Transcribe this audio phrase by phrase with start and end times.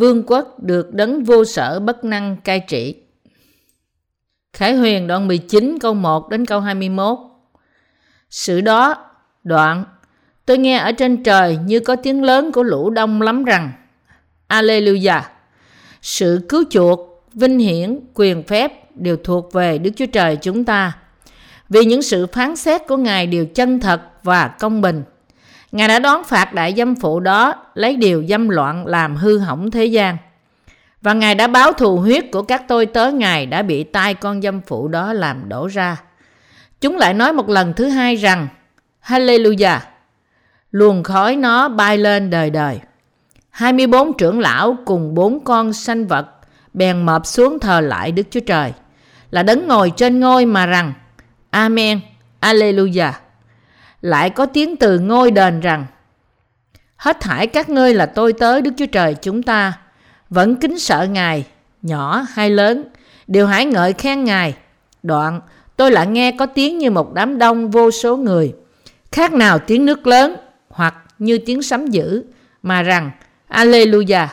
[0.00, 2.94] Vương quốc được đấng vô sở bất năng cai trị.
[4.52, 7.18] Khải Huyền đoạn 19 câu 1 đến câu 21
[8.30, 9.10] Sự đó,
[9.44, 9.84] đoạn,
[10.46, 13.72] tôi nghe ở trên trời như có tiếng lớn của lũ đông lắm rằng
[14.46, 15.20] Alleluia!
[16.02, 20.98] Sự cứu chuộc, vinh hiển, quyền phép đều thuộc về Đức Chúa Trời chúng ta.
[21.68, 25.02] Vì những sự phán xét của Ngài đều chân thật và công bình.
[25.72, 29.70] Ngài đã đón phạt đại dâm phụ đó lấy điều dâm loạn làm hư hỏng
[29.70, 30.16] thế gian.
[31.02, 34.42] Và Ngài đã báo thù huyết của các tôi tớ Ngài đã bị tai con
[34.42, 35.96] dâm phụ đó làm đổ ra.
[36.80, 38.48] Chúng lại nói một lần thứ hai rằng
[39.04, 39.78] Hallelujah!
[40.70, 42.80] Luồng khói nó bay lên đời đời.
[43.50, 46.26] 24 trưởng lão cùng bốn con sanh vật
[46.74, 48.72] bèn mập xuống thờ lại Đức Chúa Trời
[49.30, 50.92] là đấng ngồi trên ngôi mà rằng
[51.50, 52.00] Amen,
[52.40, 53.10] Alleluia.
[54.00, 55.86] Lại có tiếng từ ngôi đền rằng
[56.96, 59.72] Hết thải các ngươi là tôi tới Đức Chúa Trời chúng ta
[60.30, 61.44] vẫn kính sợ Ngài,
[61.82, 62.84] nhỏ hay lớn,
[63.26, 64.54] đều hãy ngợi khen Ngài.
[65.02, 65.40] Đoạn,
[65.76, 68.54] tôi lại nghe có tiếng như một đám đông vô số người,
[69.12, 70.36] khác nào tiếng nước lớn
[70.68, 72.22] hoặc như tiếng sấm dữ,
[72.62, 73.10] mà rằng
[73.48, 74.26] Alleluia.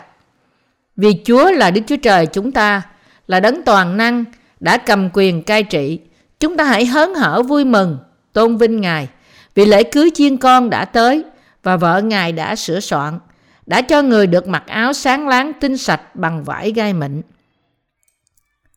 [0.95, 2.81] Vì Chúa là Đức Chúa Trời chúng ta,
[3.27, 4.25] là đấng toàn năng,
[4.59, 5.99] đã cầm quyền cai trị.
[6.39, 7.97] Chúng ta hãy hớn hở vui mừng,
[8.33, 9.07] tôn vinh Ngài.
[9.57, 11.23] Vì lễ cưới chiên con đã tới
[11.63, 13.19] và vợ Ngài đã sửa soạn,
[13.65, 17.21] đã cho người được mặc áo sáng láng tinh sạch bằng vải gai mịn.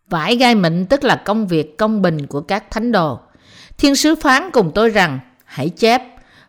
[0.08, 3.18] Vải gai mịn tức là công việc công bình của các thánh đồ.
[3.78, 6.02] Thiên sứ phán cùng tôi rằng, hãy chép,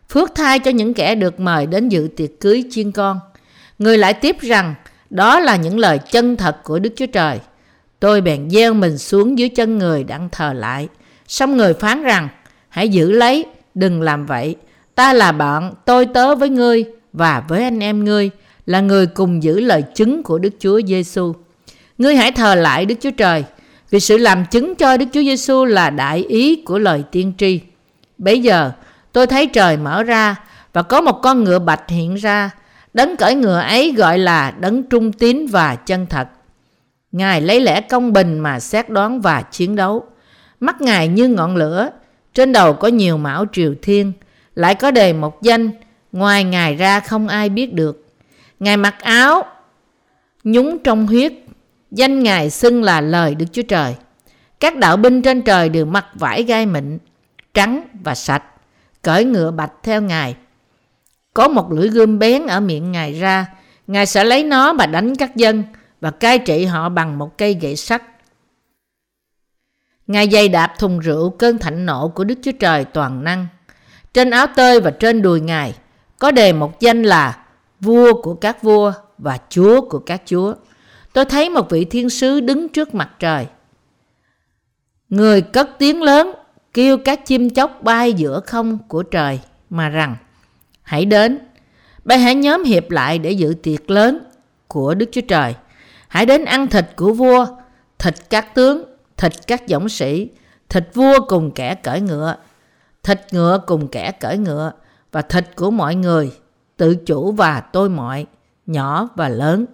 [0.08, 3.20] phước thai cho những kẻ được mời đến dự tiệc cưới chiên con.
[3.78, 4.74] Người lại tiếp rằng,
[5.10, 7.40] đó là những lời chân thật của Đức Chúa Trời.
[8.00, 10.88] Tôi bèn gieo mình xuống dưới chân người đang thờ lại.
[11.28, 12.28] Xong người phán rằng,
[12.68, 14.56] hãy giữ lấy, đừng làm vậy.
[14.94, 18.30] Ta là bạn, tôi tớ với ngươi và với anh em ngươi,
[18.66, 21.34] là người cùng giữ lời chứng của Đức Chúa Giêsu.
[21.98, 23.44] Ngươi hãy thờ lại Đức Chúa Trời,
[23.90, 27.60] vì sự làm chứng cho Đức Chúa Giêsu là đại ý của lời tiên tri.
[28.18, 28.72] Bây giờ,
[29.12, 30.36] tôi thấy trời mở ra
[30.72, 32.50] và có một con ngựa bạch hiện ra.
[32.94, 36.28] Đấng cởi ngựa ấy gọi là đấng trung tín và chân thật.
[37.12, 40.04] Ngài lấy lẽ công bình mà xét đoán và chiến đấu.
[40.60, 41.90] Mắt Ngài như ngọn lửa,
[42.34, 44.12] trên đầu có nhiều mão triều thiên,
[44.54, 45.70] lại có đề một danh,
[46.12, 48.06] ngoài Ngài ra không ai biết được.
[48.60, 49.44] Ngài mặc áo,
[50.44, 51.32] nhúng trong huyết,
[51.90, 53.94] danh Ngài xưng là lời Đức Chúa Trời.
[54.60, 56.98] Các đạo binh trên trời đều mặc vải gai mịn,
[57.54, 58.42] trắng và sạch,
[59.02, 60.36] cởi ngựa bạch theo Ngài.
[61.34, 63.46] Có một lưỡi gươm bén ở miệng Ngài ra,
[63.86, 65.64] Ngài sẽ lấy nó mà đánh các dân
[66.00, 68.02] và cai trị họ bằng một cây gậy sắt.
[70.12, 73.46] Ngài dày đạp thùng rượu cơn thạnh nộ của Đức Chúa Trời toàn năng.
[74.14, 75.74] Trên áo tơi và trên đùi Ngài
[76.18, 77.38] có đề một danh là
[77.80, 80.54] vua của các vua và chúa của các chúa.
[81.12, 83.46] Tôi thấy một vị thiên sứ đứng trước mặt trời.
[85.08, 86.32] Người cất tiếng lớn
[86.74, 89.40] kêu các chim chóc bay giữa không của trời
[89.70, 90.16] mà rằng
[90.82, 91.38] Hãy đến,
[92.04, 94.18] bây hãy nhóm hiệp lại để dự tiệc lớn
[94.68, 95.54] của Đức Chúa Trời.
[96.08, 97.46] Hãy đến ăn thịt của vua,
[97.98, 100.28] thịt các tướng, thịt các dũng sĩ,
[100.68, 102.36] thịt vua cùng kẻ cởi ngựa,
[103.02, 104.72] thịt ngựa cùng kẻ cởi ngựa
[105.12, 106.32] và thịt của mọi người,
[106.76, 108.26] tự chủ và tôi mọi,
[108.66, 109.66] nhỏ và lớn.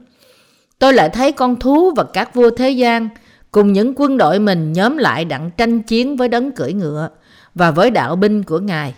[0.78, 3.09] Tôi lại thấy con thú và các vua thế gian
[3.50, 7.09] cùng những quân đội mình nhóm lại đặng tranh chiến với đấng cưỡi ngựa
[7.55, 8.94] và với đạo binh của Ngài.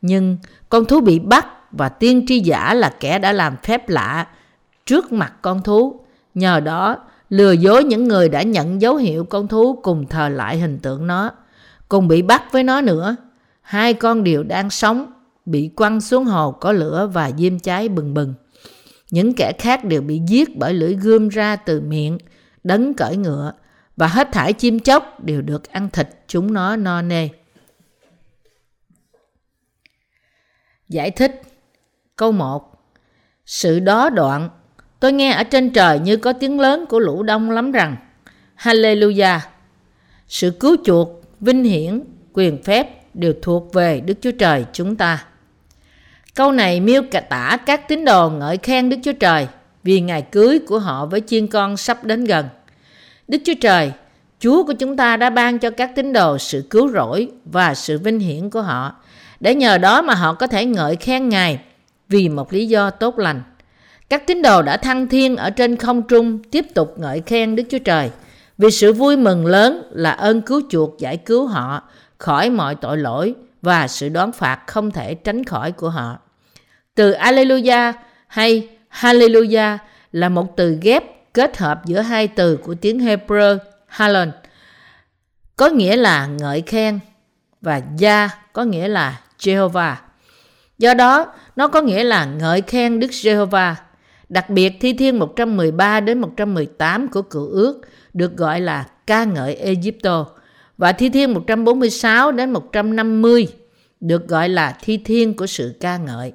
[0.00, 0.38] Nhưng
[0.68, 4.26] con thú bị bắt và tiên tri giả là kẻ đã làm phép lạ
[4.86, 6.00] trước mặt con thú.
[6.34, 6.96] Nhờ đó,
[7.28, 11.06] lừa dối những người đã nhận dấu hiệu con thú cùng thờ lại hình tượng
[11.06, 11.32] nó,
[11.88, 13.16] cùng bị bắt với nó nữa.
[13.60, 15.12] Hai con đều đang sống,
[15.46, 18.34] bị quăng xuống hồ có lửa và diêm cháy bừng bừng.
[19.10, 22.18] Những kẻ khác đều bị giết bởi lưỡi gươm ra từ miệng,
[22.64, 23.52] đấng cởi ngựa,
[23.96, 27.28] và hết thải chim chóc đều được ăn thịt chúng nó no nê.
[30.88, 31.42] Giải thích
[32.16, 32.74] Câu 1
[33.46, 34.50] Sự đó đoạn
[35.04, 37.96] Tôi nghe ở trên trời như có tiếng lớn của lũ đông lắm rằng
[38.58, 39.38] Hallelujah
[40.28, 41.08] Sự cứu chuộc,
[41.40, 42.02] vinh hiển,
[42.32, 45.24] quyền phép đều thuộc về Đức Chúa Trời chúng ta.
[46.34, 49.46] Câu này miêu tả các tín đồ ngợi khen Đức Chúa Trời
[49.82, 52.48] vì ngày cưới của họ với chiên con sắp đến gần.
[53.28, 53.92] Đức Chúa Trời,
[54.40, 57.98] Chúa của chúng ta đã ban cho các tín đồ sự cứu rỗi và sự
[57.98, 58.94] vinh hiển của họ
[59.40, 61.58] để nhờ đó mà họ có thể ngợi khen Ngài
[62.08, 63.42] vì một lý do tốt lành.
[64.08, 67.62] Các tín đồ đã thăng thiên ở trên không trung tiếp tục ngợi khen Đức
[67.70, 68.10] Chúa Trời
[68.58, 71.82] vì sự vui mừng lớn là ơn cứu chuộc giải cứu họ
[72.18, 76.18] khỏi mọi tội lỗi và sự đoán phạt không thể tránh khỏi của họ.
[76.94, 77.92] Từ Alleluia
[78.26, 79.78] hay Hallelujah
[80.12, 84.32] là một từ ghép kết hợp giữa hai từ của tiếng Hebrew Halon
[85.56, 86.98] có nghĩa là ngợi khen
[87.60, 89.94] và Gia có nghĩa là Jehovah.
[90.78, 93.74] Do đó, nó có nghĩa là ngợi khen Đức Jehovah.
[94.34, 97.80] Đặc biệt thi thiên 113 đến 118 của cựu ước
[98.14, 100.26] được gọi là ca ngợi Egypto
[100.78, 103.48] và thi thiên 146 đến 150
[104.00, 106.32] được gọi là thi thiên của sự ca ngợi.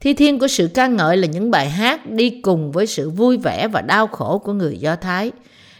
[0.00, 3.36] Thi thiên của sự ca ngợi là những bài hát đi cùng với sự vui
[3.36, 5.32] vẻ và đau khổ của người Do Thái,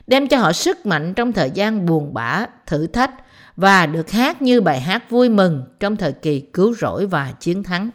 [0.07, 3.11] đem cho họ sức mạnh trong thời gian buồn bã, thử thách
[3.57, 7.63] và được hát như bài hát vui mừng trong thời kỳ cứu rỗi và chiến
[7.63, 7.91] thắng.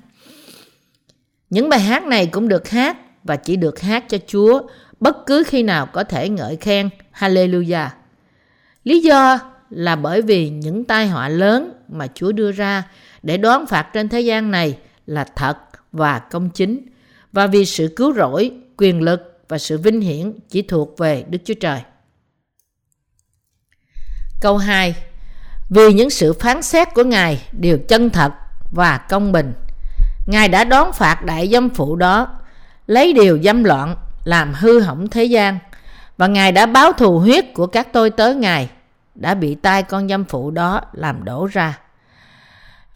[1.50, 4.62] Những bài hát này cũng được hát và chỉ được hát cho Chúa
[5.00, 6.90] bất cứ khi nào có thể ngợi khen
[7.20, 7.88] Hallelujah.
[8.84, 9.40] Lý do
[9.70, 12.84] là bởi vì những tai họa lớn mà Chúa đưa ra
[13.24, 15.58] để đoán phạt trên thế gian này là thật
[15.92, 16.82] và công chính
[17.32, 21.40] và vì sự cứu rỗi, quyền lực và sự vinh hiển chỉ thuộc về Đức
[21.46, 21.82] Chúa Trời.
[24.42, 24.96] Câu 2
[25.70, 28.32] Vì những sự phán xét của Ngài đều chân thật
[28.72, 29.54] và công bình.
[30.28, 32.28] Ngài đã đón phạt đại dâm phụ đó,
[32.88, 35.60] lấy điều dâm loạn làm hư hỏng thế gian
[36.18, 38.70] và Ngài đã báo thù huyết của các tôi tới Ngài
[39.16, 41.80] đã bị tai con dâm phụ đó làm đổ ra.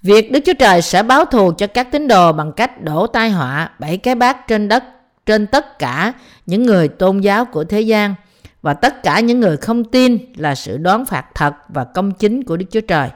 [0.02, 3.30] Việc Đức Chúa Trời sẽ báo thù cho các tín đồ bằng cách đổ tai
[3.30, 4.84] họa bảy cái bát trên đất
[5.26, 6.14] trên tất cả
[6.46, 8.16] những người tôn giáo của thế gian
[8.62, 12.44] và tất cả những người không tin là sự đoán phạt thật và công chính
[12.44, 13.10] của Đức Chúa Trời.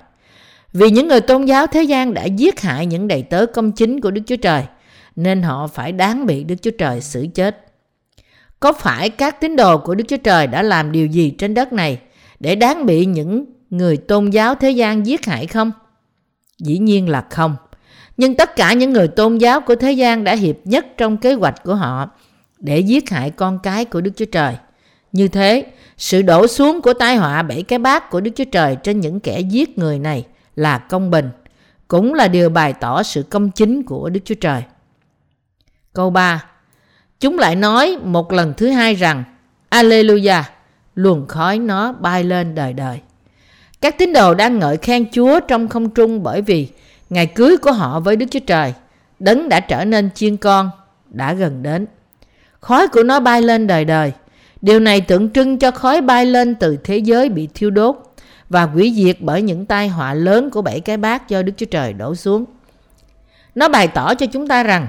[0.73, 4.01] Vì những người tôn giáo thế gian đã giết hại những đầy tớ công chính
[4.01, 4.63] của Đức Chúa Trời,
[5.15, 7.65] nên họ phải đáng bị Đức Chúa Trời xử chết.
[8.59, 11.73] Có phải các tín đồ của Đức Chúa Trời đã làm điều gì trên đất
[11.73, 11.99] này
[12.39, 15.71] để đáng bị những người tôn giáo thế gian giết hại không?
[16.59, 17.55] Dĩ nhiên là không.
[18.17, 21.33] Nhưng tất cả những người tôn giáo của thế gian đã hiệp nhất trong kế
[21.33, 22.09] hoạch của họ
[22.59, 24.55] để giết hại con cái của Đức Chúa Trời.
[25.11, 25.65] Như thế,
[25.97, 29.19] sự đổ xuống của tai họa bảy cái bát của Đức Chúa Trời trên những
[29.19, 30.25] kẻ giết người này
[30.55, 31.29] là công bình,
[31.87, 34.63] cũng là điều bày tỏ sự công chính của Đức Chúa Trời.
[35.93, 36.43] Câu 3
[37.19, 39.23] Chúng lại nói một lần thứ hai rằng
[39.69, 40.43] Alleluia,
[40.95, 42.99] luồng khói nó bay lên đời đời.
[43.81, 46.67] Các tín đồ đang ngợi khen Chúa trong không trung bởi vì
[47.09, 48.73] ngày cưới của họ với Đức Chúa Trời,
[49.19, 50.71] đấng đã trở nên chiên con,
[51.09, 51.85] đã gần đến.
[52.59, 54.11] Khói của nó bay lên đời đời.
[54.61, 57.95] Điều này tượng trưng cho khói bay lên từ thế giới bị thiêu đốt
[58.49, 61.65] và hủy diệt bởi những tai họa lớn của bảy cái bát do Đức Chúa
[61.65, 62.45] Trời đổ xuống.
[63.55, 64.87] Nó bày tỏ cho chúng ta rằng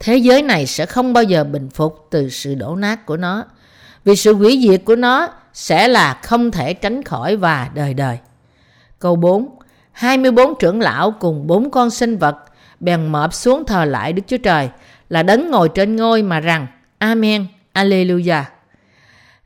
[0.00, 3.44] thế giới này sẽ không bao giờ bình phục từ sự đổ nát của nó
[4.04, 8.18] vì sự hủy diệt của nó sẽ là không thể tránh khỏi và đời đời.
[8.98, 9.58] Câu 4
[9.92, 12.36] 24 trưởng lão cùng bốn con sinh vật
[12.80, 14.68] bèn mọp xuống thờ lại Đức Chúa Trời
[15.08, 16.66] là đấng ngồi trên ngôi mà rằng
[16.98, 18.44] Amen, Alleluia.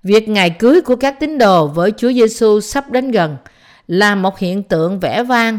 [0.02, 3.36] Việc ngày cưới của các tín đồ với Chúa Giêsu sắp đến gần
[3.86, 5.58] là một hiện tượng vẻ vang.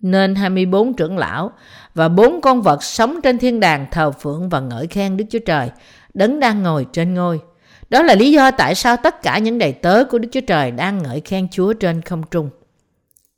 [0.00, 1.52] Nên 24 trưởng lão
[1.94, 5.38] và bốn con vật sống trên thiên đàng thờ phượng và ngợi khen Đức Chúa
[5.38, 5.70] Trời,
[6.14, 7.40] đấng đang ngồi trên ngôi.
[7.90, 10.70] Đó là lý do tại sao tất cả những đầy tớ của Đức Chúa Trời
[10.70, 12.50] đang ngợi khen Chúa trên không trung.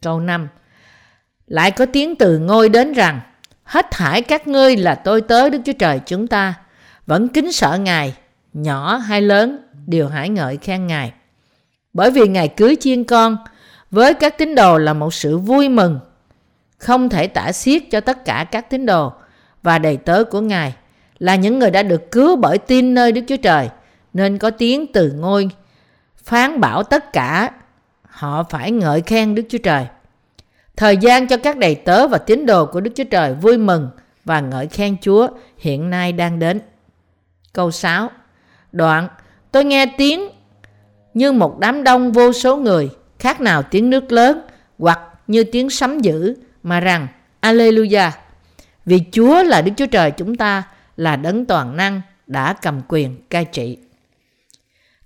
[0.02, 0.48] Câu 5
[1.46, 3.20] Lại có tiếng từ ngôi đến rằng
[3.62, 6.54] Hết thải các ngươi là tôi tớ Đức Chúa Trời chúng ta
[7.06, 8.14] Vẫn kính sợ Ngài
[8.52, 11.12] Nhỏ hay lớn đều hãy ngợi khen Ngài
[11.92, 13.36] Bởi vì Ngài cưới chiên con
[13.90, 16.00] Với các tín đồ là một sự vui mừng
[16.78, 19.12] không thể tả xiết cho tất cả các tín đồ
[19.62, 20.74] Và đầy tớ của Ngài
[21.18, 23.68] Là những người đã được cứu bởi tin nơi Đức Chúa Trời
[24.12, 25.50] Nên có tiếng từ ngôi
[26.24, 27.50] Phán bảo tất cả
[28.16, 29.86] họ phải ngợi khen Đức Chúa Trời.
[30.76, 33.88] Thời gian cho các đầy tớ và tín đồ của Đức Chúa Trời vui mừng
[34.24, 35.28] và ngợi khen Chúa
[35.58, 36.60] hiện nay đang đến.
[37.52, 38.10] Câu 6
[38.72, 39.08] Đoạn
[39.52, 40.28] Tôi nghe tiếng
[41.14, 44.40] như một đám đông vô số người, khác nào tiếng nước lớn
[44.78, 46.34] hoặc như tiếng sấm dữ
[46.66, 47.08] mà rằng
[47.40, 48.10] Alleluia
[48.86, 50.62] vì Chúa là Đức Chúa Trời chúng ta
[50.96, 53.78] là đấng toàn năng đã cầm quyền cai trị.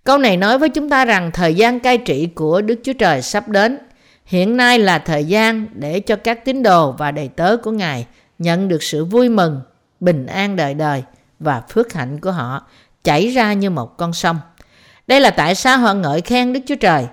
[0.04, 3.22] Câu này nói với chúng ta rằng thời gian cai trị của Đức Chúa Trời
[3.22, 3.78] sắp đến.
[4.24, 8.06] Hiện nay là thời gian để cho các tín đồ và đầy tớ của Ngài
[8.38, 9.60] nhận được sự vui mừng,
[10.00, 11.02] bình an đời đời
[11.38, 12.66] và phước hạnh của họ
[13.04, 14.38] chảy ra như một con sông.
[15.06, 17.06] Đây là tại sao họ ngợi khen Đức Chúa Trời.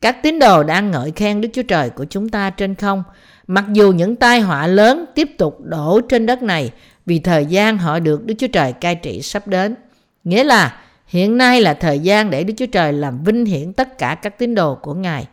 [0.00, 3.02] Các tín đồ đang ngợi khen Đức Chúa Trời của chúng ta trên không,
[3.48, 6.72] mặc dù những tai họa lớn tiếp tục đổ trên đất này
[7.06, 9.74] vì thời gian họ được Đức Chúa Trời cai trị sắp đến.
[10.24, 13.98] Nghĩa là Hiện nay là thời gian để Đức Chúa Trời làm vinh hiển tất
[13.98, 15.28] cả các tín đồ của Ngài.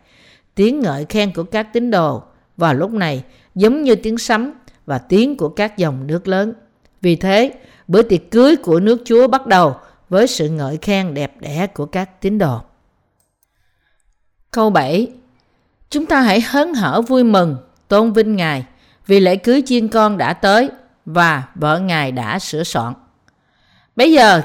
[0.55, 2.23] Tiếng ngợi khen của các tín đồ
[2.57, 3.23] vào lúc này
[3.55, 4.53] giống như tiếng sấm
[4.85, 6.53] và tiếng của các dòng nước lớn.
[7.01, 7.53] Vì thế,
[7.87, 9.75] Bữa tiệc cưới của nước Chúa bắt đầu
[10.09, 12.59] với sự ngợi khen đẹp đẽ của các tín đồ.
[14.51, 15.07] Câu 7
[15.89, 17.57] Chúng ta hãy hớn hở vui mừng,
[17.87, 18.65] tôn vinh Ngài
[19.07, 20.69] vì lễ cưới chiên con đã tới
[21.05, 22.93] và vợ Ngài đã sửa soạn.
[23.95, 24.41] Bây giờ,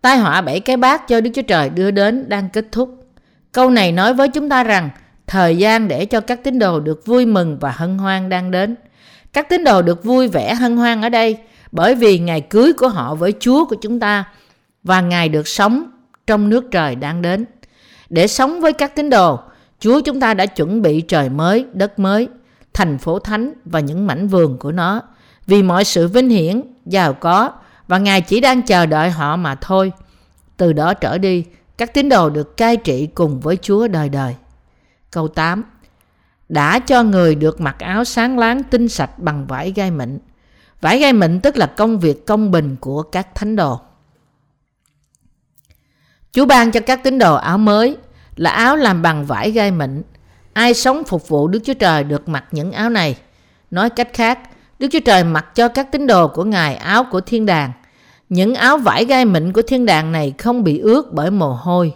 [0.00, 3.06] tai họa bảy cái bát cho Đức Chúa Trời đưa đến đang kết thúc.
[3.52, 4.90] Câu này nói với chúng ta rằng
[5.26, 8.76] thời gian để cho các tín đồ được vui mừng và hân hoan đang đến.
[9.32, 11.36] Các tín đồ được vui vẻ hân hoan ở đây
[11.72, 14.24] bởi vì ngày cưới của họ với Chúa của chúng ta
[14.82, 15.90] và Ngài được sống
[16.26, 17.44] trong nước trời đang đến.
[18.08, 19.38] Để sống với các tín đồ,
[19.80, 22.28] Chúa chúng ta đã chuẩn bị trời mới, đất mới,
[22.74, 25.02] thành phố thánh và những mảnh vườn của nó
[25.46, 27.52] vì mọi sự vinh hiển, giàu có
[27.88, 29.92] và Ngài chỉ đang chờ đợi họ mà thôi.
[30.56, 31.44] Từ đó trở đi,
[31.78, 34.34] các tín đồ được cai trị cùng với Chúa đời đời.
[35.10, 35.64] Câu 8
[36.48, 40.18] Đã cho người được mặc áo sáng láng tinh sạch bằng vải gai mịn.
[40.80, 43.80] Vải gai mịn tức là công việc công bình của các thánh đồ.
[46.32, 47.96] Chúa ban cho các tín đồ áo mới
[48.36, 50.02] là áo làm bằng vải gai mịn.
[50.60, 53.16] Ai sống phục vụ Đức Chúa Trời được mặc những áo này.
[53.70, 54.38] Nói cách khác,
[54.78, 57.72] Đức Chúa Trời mặc cho các tín đồ của Ngài áo của thiên đàng.
[58.28, 61.94] Những áo vải gai mịn của thiên đàng này không bị ướt bởi mồ hôi.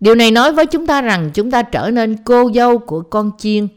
[0.00, 3.30] Điều này nói với chúng ta rằng chúng ta trở nên cô dâu của con
[3.38, 3.68] chiên,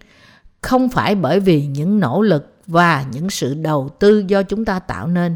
[0.61, 4.79] không phải bởi vì những nỗ lực và những sự đầu tư do chúng ta
[4.79, 5.35] tạo nên,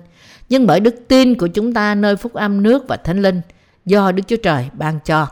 [0.50, 3.41] nhưng bởi đức tin của chúng ta nơi phúc âm nước và thánh linh
[3.86, 5.27] do Đức Chúa Trời ban cho.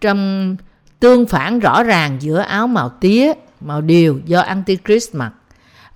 [0.00, 0.56] Trong
[1.00, 5.32] tương phản rõ ràng giữa áo màu tía, màu điều do Antichrist mặc,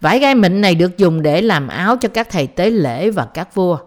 [0.01, 3.25] vải gai mịn này được dùng để làm áo cho các thầy tế lễ và
[3.25, 3.79] các vua,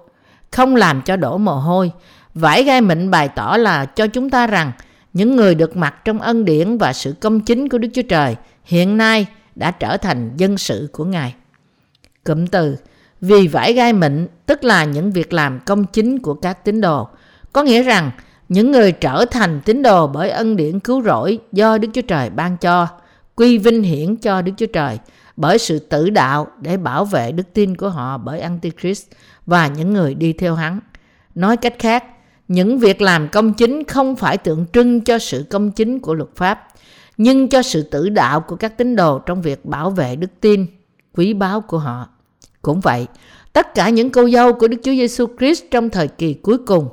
[0.51, 1.91] không làm cho đổ mồ hôi.
[2.33, 4.71] Vải gai mịn bày tỏ là cho chúng ta rằng
[5.13, 8.35] những người được mặc trong ân điển và sự công chính của Đức Chúa Trời
[8.63, 11.35] hiện nay đã trở thành dân sự của Ngài.
[12.23, 12.77] Cụm từ
[13.21, 17.07] vì vải gai mịn tức là những việc làm công chính của các tín đồ.
[17.53, 18.11] Có nghĩa rằng
[18.49, 22.29] những người trở thành tín đồ bởi ân điển cứu rỗi do Đức Chúa Trời
[22.29, 22.87] ban cho,
[23.35, 24.99] quy vinh hiển cho Đức Chúa Trời
[25.37, 29.07] bởi sự tử đạo để bảo vệ đức tin của họ bởi Antichrist
[29.45, 30.79] và những người đi theo hắn.
[31.35, 32.03] Nói cách khác,
[32.47, 36.29] những việc làm công chính không phải tượng trưng cho sự công chính của luật
[36.35, 36.67] pháp,
[37.17, 40.65] nhưng cho sự tử đạo của các tín đồ trong việc bảo vệ đức tin
[41.15, 42.07] quý báu của họ.
[42.61, 43.07] Cũng vậy,
[43.53, 46.89] tất cả những cô dâu của Đức Chúa Giêsu Christ trong thời kỳ cuối cùng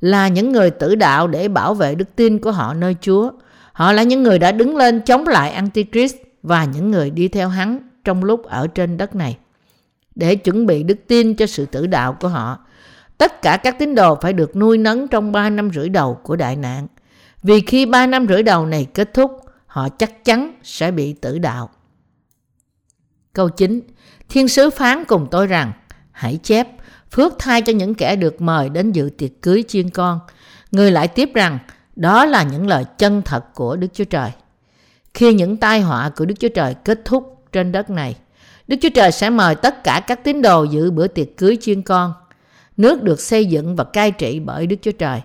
[0.00, 3.30] là những người tử đạo để bảo vệ đức tin của họ nơi Chúa.
[3.72, 7.48] Họ là những người đã đứng lên chống lại Antichrist và những người đi theo
[7.48, 9.38] hắn trong lúc ở trên đất này.
[10.14, 12.58] Để chuẩn bị đức tin cho sự tử đạo của họ,
[13.18, 16.36] tất cả các tín đồ phải được nuôi nấng trong 3 năm rưỡi đầu của
[16.36, 16.86] đại nạn.
[17.42, 21.38] Vì khi 3 năm rưỡi đầu này kết thúc, họ chắc chắn sẽ bị tử
[21.38, 21.70] đạo.
[23.32, 23.80] Câu 9.
[24.28, 25.72] Thiên sứ phán cùng tôi rằng,
[26.12, 26.68] hãy chép,
[27.12, 30.20] phước thay cho những kẻ được mời đến dự tiệc cưới chiên con.
[30.70, 31.58] Người lại tiếp rằng,
[31.96, 34.30] đó là những lời chân thật của Đức Chúa Trời.
[35.14, 38.16] Khi những tai họa của Đức Chúa Trời kết thúc trên đất này,
[38.68, 41.82] Đức Chúa Trời sẽ mời tất cả các tín đồ dự bữa tiệc cưới chiên
[41.82, 42.12] con.
[42.76, 45.20] Nước được xây dựng và cai trị bởi Đức Chúa Trời.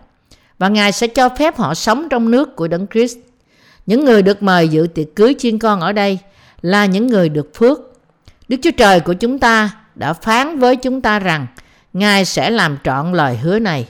[0.60, 3.18] Và Ngài sẽ cho phép họ sống trong nước của Đấng Christ.
[3.86, 6.20] Những người được mời dự tiệc cưới chiên con ở đây
[6.62, 7.80] là những người được phước.
[8.48, 11.48] Đức Chúa Trời của chúng ta đã phán với chúng ta rằng
[11.94, 13.88] Ngài sẽ làm trọn lời hứa này.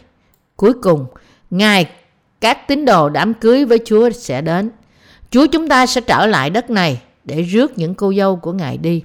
[0.55, 1.05] Cuối cùng,
[1.49, 1.89] Ngài
[2.41, 4.71] các tín đồ đám cưới với Chúa sẽ đến.
[5.29, 8.77] Chúa chúng ta sẽ trở lại đất này để rước những cô dâu của Ngài
[8.77, 9.03] đi.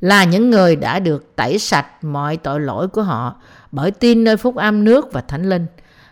[0.00, 3.34] Là những người đã được tẩy sạch mọi tội lỗi của họ
[3.72, 5.66] bởi tin nơi phúc âm nước và thánh linh.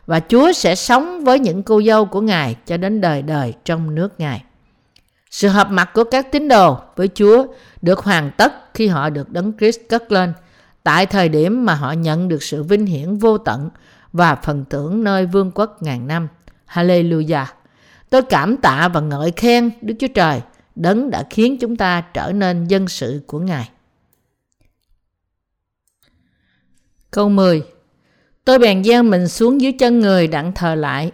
[0.06, 3.94] Và Chúa sẽ sống với những cô dâu của Ngài cho đến đời đời trong
[3.94, 4.44] nước Ngài.
[5.30, 7.46] Sự hợp mặt của các tín đồ với Chúa
[7.82, 10.32] được hoàn tất khi họ được Đấng Christ cất lên
[10.86, 13.70] tại thời điểm mà họ nhận được sự vinh hiển vô tận
[14.12, 16.28] và phần thưởng nơi vương quốc ngàn năm.
[16.68, 17.46] Hallelujah!
[18.10, 20.40] Tôi cảm tạ và ngợi khen Đức Chúa Trời,
[20.74, 23.70] đấng đã khiến chúng ta trở nên dân sự của Ngài.
[27.10, 27.62] Câu 10
[28.44, 31.12] Tôi bèn gieo mình xuống dưới chân người đặng thờ lại.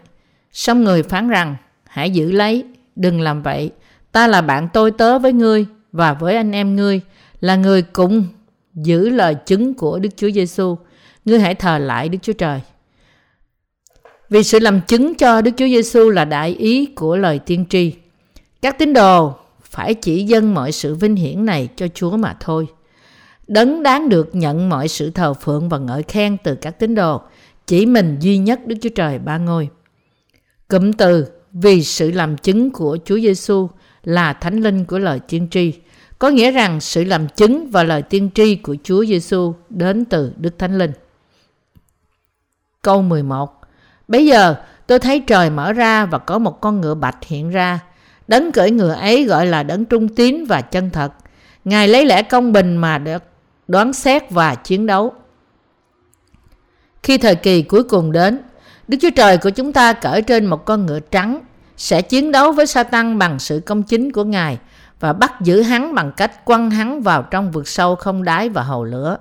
[0.52, 2.64] Xong người phán rằng, hãy giữ lấy,
[2.96, 3.70] đừng làm vậy.
[4.12, 7.00] Ta là bạn tôi tớ với ngươi và với anh em ngươi,
[7.40, 8.26] là người cùng
[8.74, 10.76] giữ lời chứng của Đức Chúa Giêsu.
[11.24, 12.60] Ngươi hãy thờ lại Đức Chúa Trời.
[14.30, 17.92] Vì sự làm chứng cho Đức Chúa Giêsu là đại ý của lời tiên tri.
[18.62, 22.66] Các tín đồ phải chỉ dâng mọi sự vinh hiển này cho Chúa mà thôi.
[23.46, 27.20] Đấng đáng được nhận mọi sự thờ phượng và ngợi khen từ các tín đồ,
[27.66, 29.68] chỉ mình duy nhất Đức Chúa Trời ba ngôi.
[30.68, 33.68] Cụm từ vì sự làm chứng của Chúa Giêsu
[34.04, 35.72] là thánh linh của lời tiên tri
[36.22, 40.32] có nghĩa rằng sự làm chứng và lời tiên tri của Chúa Giêsu đến từ
[40.36, 40.92] Đức Thánh Linh.
[42.82, 43.60] Câu 11
[44.08, 44.54] Bây giờ
[44.86, 47.80] tôi thấy trời mở ra và có một con ngựa bạch hiện ra.
[48.28, 51.12] Đấng cưỡi ngựa ấy gọi là đấng trung tín và chân thật.
[51.64, 53.22] Ngài lấy lẽ công bình mà được
[53.68, 55.12] đoán xét và chiến đấu.
[57.02, 58.38] Khi thời kỳ cuối cùng đến,
[58.88, 61.40] Đức Chúa Trời của chúng ta cởi trên một con ngựa trắng
[61.76, 64.58] sẽ chiến đấu với Satan bằng sự công chính của Ngài
[65.02, 68.62] và bắt giữ hắn bằng cách quăng hắn vào trong vực sâu không đáy và
[68.62, 69.16] hầu lửa.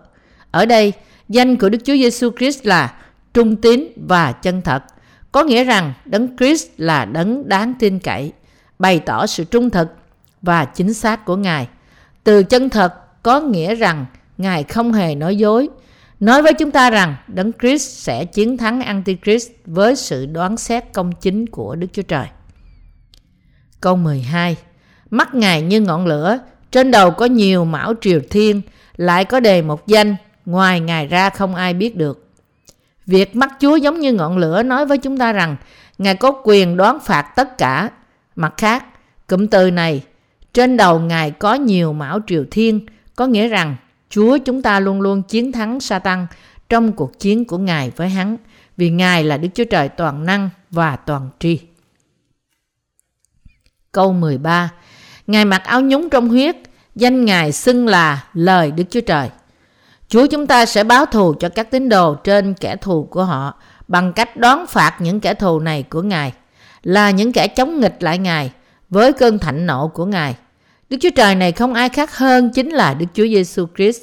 [0.51, 0.93] Ở đây,
[1.29, 2.93] danh của Đức Chúa Giêsu Christ là
[3.33, 4.83] trung tín và chân thật,
[5.31, 8.31] có nghĩa rằng Đấng Christ là đấng đáng tin cậy,
[8.79, 9.87] bày tỏ sự trung thực
[10.41, 11.67] và chính xác của Ngài.
[12.23, 14.05] Từ chân thật có nghĩa rằng
[14.37, 15.69] Ngài không hề nói dối,
[16.19, 20.93] nói với chúng ta rằng Đấng Christ sẽ chiến thắng Antichrist với sự đoán xét
[20.93, 22.27] công chính của Đức Chúa Trời.
[23.81, 24.57] Câu 12
[25.11, 26.39] Mắt Ngài như ngọn lửa,
[26.71, 28.61] trên đầu có nhiều mão triều thiên,
[28.97, 30.15] lại có đề một danh,
[30.45, 32.27] ngoài Ngài ra không ai biết được.
[33.05, 35.55] Việc mắt Chúa giống như ngọn lửa nói với chúng ta rằng
[35.97, 37.89] Ngài có quyền đoán phạt tất cả.
[38.35, 38.85] Mặt khác,
[39.27, 40.03] cụm từ này,
[40.53, 43.75] trên đầu Ngài có nhiều mão triều thiên, có nghĩa rằng
[44.09, 46.27] Chúa chúng ta luôn luôn chiến thắng Satan
[46.69, 48.37] trong cuộc chiến của Ngài với hắn,
[48.77, 51.59] vì Ngài là Đức Chúa Trời toàn năng và toàn tri.
[53.91, 54.71] Câu 13
[55.27, 56.55] Ngài mặc áo nhúng trong huyết,
[56.95, 59.29] danh Ngài xưng là lời Đức Chúa Trời.
[60.07, 63.53] Chúa chúng ta sẽ báo thù cho các tín đồ trên kẻ thù của họ
[63.87, 66.33] bằng cách đón phạt những kẻ thù này của Ngài,
[66.83, 68.51] là những kẻ chống nghịch lại Ngài
[68.89, 70.35] với cơn thạnh nộ của Ngài.
[70.89, 74.01] Đức Chúa Trời này không ai khác hơn chính là Đức Chúa Giêsu Christ,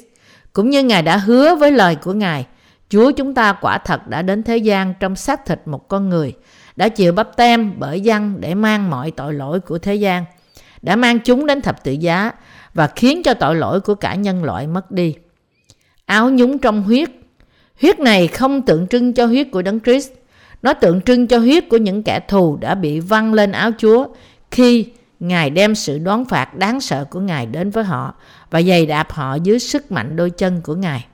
[0.53, 2.45] cũng như Ngài đã hứa với lời của Ngài.
[2.89, 6.33] Chúa chúng ta quả thật đã đến thế gian trong xác thịt một con người,
[6.75, 10.25] đã chịu bắp tem bởi dân để mang mọi tội lỗi của thế gian,
[10.81, 12.31] đã mang chúng đến thập tự giá
[12.73, 15.15] và khiến cho tội lỗi của cả nhân loại mất đi
[16.09, 17.09] áo nhúng trong huyết.
[17.81, 20.11] Huyết này không tượng trưng cho huyết của Đấng Christ,
[20.61, 24.07] nó tượng trưng cho huyết của những kẻ thù đã bị văng lên áo Chúa
[24.51, 24.85] khi
[25.19, 28.15] Ngài đem sự đoán phạt đáng sợ của Ngài đến với họ
[28.49, 31.05] và giày đạp họ dưới sức mạnh đôi chân của Ngài.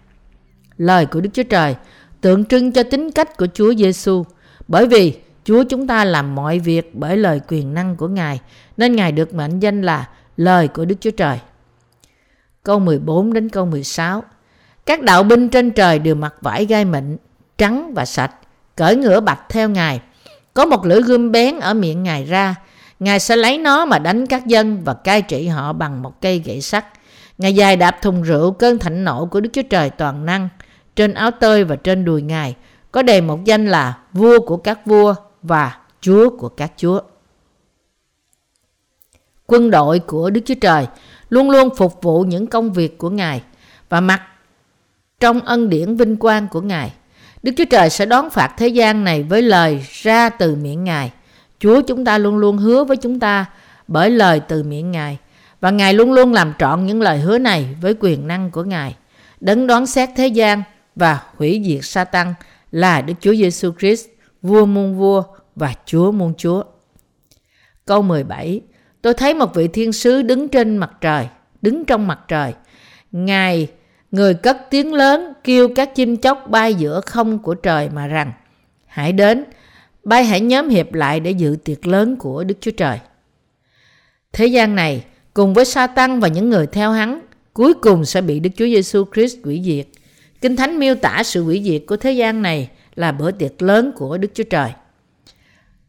[0.78, 1.76] Lời của Đức Chúa Trời
[2.22, 4.24] tượng trưng cho tính cách của Chúa Giêsu,
[4.68, 5.14] bởi vì
[5.46, 8.40] Chúa chúng ta làm mọi việc bởi lời quyền năng của Ngài,
[8.78, 11.40] nên Ngài được mệnh danh là lời của Đức Chúa Trời.
[12.64, 14.24] Câu 14 đến câu 16
[14.86, 17.18] các đạo binh trên trời đều mặc vải gai mịn,
[17.58, 18.32] trắng và sạch,
[18.76, 20.02] cởi ngựa bạch theo Ngài.
[20.54, 22.56] Có một lưỡi gươm bén ở miệng Ngài ra.
[23.00, 26.42] Ngài sẽ lấy nó mà đánh các dân và cai trị họ bằng một cây
[26.46, 26.86] gậy sắt.
[27.38, 30.50] Ngài dài đạp thùng rượu cơn thạnh nộ của Đức Chúa Trời toàn năng.
[30.96, 32.56] Trên áo tơi và trên đùi Ngài
[32.92, 35.16] có đề một danh là vua của các vua
[35.48, 37.00] và chúa của các chúa.
[39.48, 40.88] Quân đội của Đức Chúa Trời
[41.30, 43.42] luôn luôn phục vụ những công việc của Ngài
[43.90, 44.22] và mặc
[45.20, 46.94] trong ân điển vinh quang của Ngài.
[47.44, 51.12] Đức Chúa Trời sẽ đón phạt thế gian này với lời ra từ miệng Ngài.
[51.60, 53.46] Chúa chúng ta luôn luôn hứa với chúng ta
[53.88, 55.18] bởi lời từ miệng Ngài.
[55.62, 58.96] Và Ngài luôn luôn làm trọn những lời hứa này với quyền năng của Ngài.
[59.40, 60.64] Đấng đoán xét thế gian
[60.96, 62.34] và hủy diệt Satan
[62.72, 64.08] là Đức Chúa Giêsu Christ,
[64.46, 65.24] vua muôn vua
[65.56, 66.64] và Chúa muôn chúa.
[67.86, 68.62] Câu 17
[69.02, 71.28] Tôi thấy một vị thiên sứ đứng trên mặt trời,
[71.62, 72.54] đứng trong mặt trời.
[73.12, 73.68] Ngài
[74.16, 78.32] Người cất tiếng lớn kêu các chim chóc bay giữa không của trời mà rằng
[78.86, 79.44] Hãy đến,
[80.04, 83.00] bay hãy nhóm hiệp lại để dự tiệc lớn của Đức Chúa Trời.
[84.34, 85.04] Thế gian này
[85.34, 87.22] cùng với sa tăng và những người theo hắn
[87.54, 89.88] cuối cùng sẽ bị Đức Chúa Giêsu Christ hủy diệt.
[90.42, 93.92] Kinh Thánh miêu tả sự hủy diệt của thế gian này là bữa tiệc lớn
[93.96, 94.72] của Đức Chúa Trời.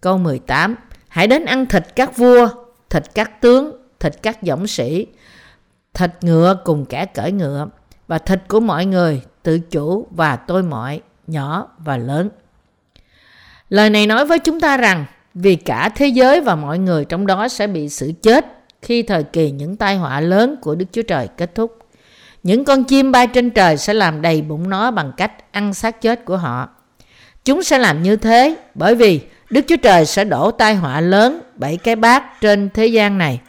[0.01, 0.77] Câu 18
[1.17, 2.49] Hãy đến ăn thịt các vua,
[2.91, 5.07] thịt các tướng, thịt các dũng sĩ,
[5.95, 7.69] thịt ngựa cùng kẻ cởi ngựa,
[8.07, 12.29] và thịt của mọi người, tự chủ và tôi mọi, nhỏ và lớn.
[13.69, 17.27] Lời này nói với chúng ta rằng vì cả thế giới và mọi người trong
[17.27, 18.47] đó sẽ bị xử chết
[18.83, 21.79] khi thời kỳ những tai họa lớn của Đức Chúa Trời kết thúc.
[22.43, 26.01] Những con chim bay trên trời sẽ làm đầy bụng nó bằng cách ăn xác
[26.01, 26.69] chết của họ.
[27.47, 31.41] Chúng sẽ làm như thế bởi vì Đức Chúa Trời sẽ đổ tai họa lớn
[31.55, 33.41] bảy cái bát trên thế gian này.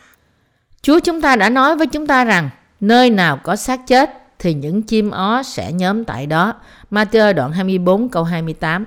[0.82, 4.54] Chúa chúng ta đã nói với chúng ta rằng nơi nào có xác chết thì
[4.54, 6.54] những chim ó sẽ nhóm tại đó.
[6.92, 8.86] Matthew đoạn 24 câu 28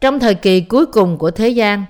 [0.00, 1.84] Trong thời kỳ cuối cùng của thế gian,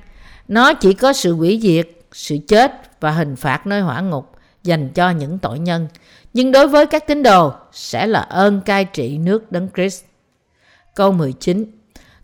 [0.48, 4.88] nó chỉ có sự hủy diệt, sự chết và hình phạt nơi hỏa ngục dành
[4.88, 5.88] cho những tội nhân.
[6.32, 10.04] Nhưng đối với các tín đồ sẽ là ơn cai trị nước Đấng Christ.
[10.94, 11.79] Câu 19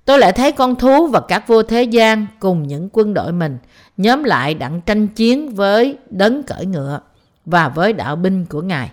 [0.07, 3.59] Tôi lại thấy con thú và các vua thế gian cùng những quân đội mình
[3.97, 7.01] nhóm lại đặng tranh chiến với đấng cởi ngựa
[7.45, 8.91] và với đạo binh của Ngài.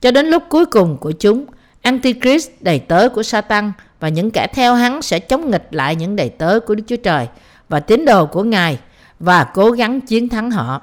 [0.00, 1.44] Cho đến lúc cuối cùng của chúng,
[1.82, 6.16] Antichrist đầy tớ của Satan và những kẻ theo hắn sẽ chống nghịch lại những
[6.16, 7.28] đầy tớ của Đức Chúa Trời
[7.68, 8.78] và tín đồ của Ngài
[9.20, 10.82] và cố gắng chiến thắng họ.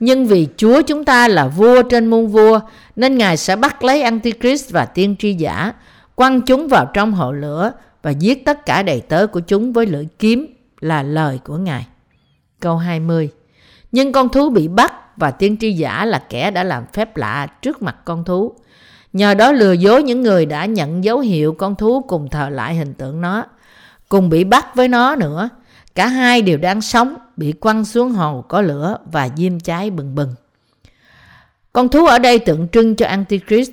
[0.00, 2.60] Nhưng vì Chúa chúng ta là vua trên muôn vua
[2.96, 5.72] nên Ngài sẽ bắt lấy Antichrist và tiên tri giả,
[6.14, 9.86] quăng chúng vào trong hộ lửa và giết tất cả đầy tớ của chúng với
[9.86, 10.46] lưỡi kiếm
[10.80, 11.86] là lời của Ngài.
[12.60, 13.30] Câu 20
[13.92, 17.46] Nhưng con thú bị bắt và tiên tri giả là kẻ đã làm phép lạ
[17.62, 18.52] trước mặt con thú.
[19.12, 22.74] Nhờ đó lừa dối những người đã nhận dấu hiệu con thú cùng thờ lại
[22.74, 23.44] hình tượng nó,
[24.08, 25.48] cùng bị bắt với nó nữa.
[25.94, 30.14] Cả hai đều đang sống, bị quăng xuống hồ có lửa và diêm cháy bừng
[30.14, 30.34] bừng.
[31.72, 33.70] Con thú ở đây tượng trưng cho Antichrist.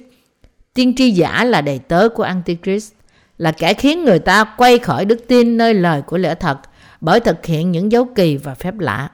[0.73, 2.93] Tiên tri giả là đầy tớ của Antichrist,
[3.39, 6.57] là kẻ khiến người ta quay khỏi đức tin nơi lời của lẽ thật
[7.01, 9.09] bởi thực hiện những dấu kỳ và phép lạ.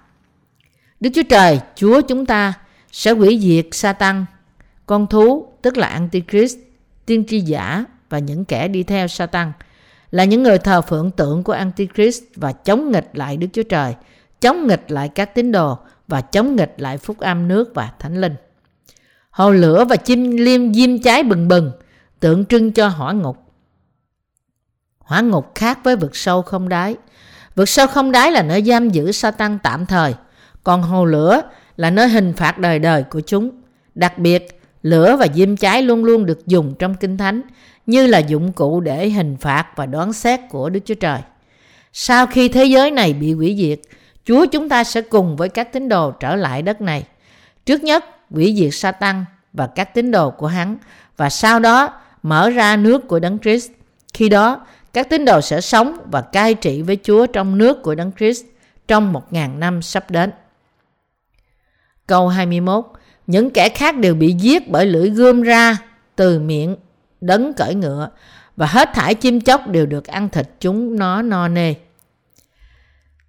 [1.00, 2.54] Đức Chúa Trời, Chúa chúng ta
[2.92, 4.26] sẽ hủy diệt Satan,
[4.86, 6.58] con thú tức là Antichrist,
[7.06, 9.52] tiên tri giả và những kẻ đi theo Satan
[10.12, 13.94] là những người thờ phượng tượng của Antichrist và chống nghịch lại Đức Chúa Trời,
[14.42, 18.22] chống nghịch lại các tín đồ và chống nghịch lại phúc âm nước và thánh
[18.22, 18.36] linh.
[19.30, 21.72] Hồ lửa và chim liêm diêm cháy bừng bừng
[22.20, 23.45] tượng trưng cho hỏa ngục.
[25.06, 26.96] Hỏa ngục khác với vực sâu không đáy.
[27.56, 30.14] Vực sâu không đáy là nơi giam giữ Satan tạm thời,
[30.64, 31.42] còn hồ lửa
[31.78, 33.52] là nơi hình phạt đời đời của chúng.
[33.96, 37.42] Đặc biệt, lửa và diêm cháy luôn luôn được dùng trong Kinh Thánh
[37.86, 41.20] như là dụng cụ để hình phạt và đoán xét của Đức Chúa Trời.
[41.94, 43.80] Sau khi thế giới này bị hủy diệt,
[44.26, 47.06] Chúa chúng ta sẽ cùng với các tín đồ trở lại đất này.
[47.66, 50.78] Trước nhất, hủy diệt Satan và các tín đồ của hắn
[51.18, 51.90] và sau đó
[52.24, 53.72] mở ra nước của Đấng Christ.
[54.14, 57.96] Khi đó, các tín đồ sẽ sống và cai trị với Chúa trong nước của
[57.96, 58.46] Đấng Christ
[58.88, 60.32] trong một ngàn năm sắp đến.
[62.08, 62.86] Câu 21
[63.28, 65.78] Những kẻ khác đều bị giết bởi lưỡi gươm ra
[66.16, 66.76] từ miệng
[67.22, 68.10] đấng cởi ngựa
[68.56, 71.74] và hết thải chim chóc đều được ăn thịt chúng nó no nê.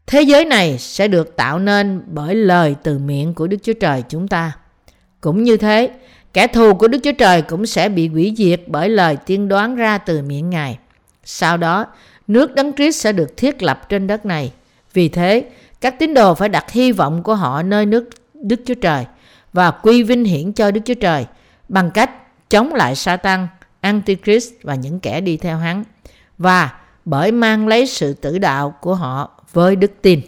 [0.06, 4.02] Thế giới này sẽ được tạo nên bởi lời từ miệng của Đức Chúa Trời
[4.08, 4.52] chúng ta.
[5.20, 5.90] Cũng như thế,
[6.32, 9.76] kẻ thù của Đức Chúa Trời cũng sẽ bị hủy diệt bởi lời tiên đoán
[9.76, 10.78] ra từ miệng Ngài.
[11.28, 11.86] Sau đó,
[12.26, 14.52] nước đấng Christ sẽ được thiết lập trên đất này.
[14.92, 15.44] Vì thế,
[15.80, 19.04] các tín đồ phải đặt hy vọng của họ nơi nước Đức Chúa Trời
[19.52, 21.26] và quy vinh hiển cho Đức Chúa Trời
[21.68, 22.10] bằng cách
[22.50, 23.48] chống lại Satan,
[23.80, 25.84] Antichrist và những kẻ đi theo hắn
[26.38, 26.72] và
[27.04, 30.20] bởi mang lấy sự tử đạo của họ với đức tin.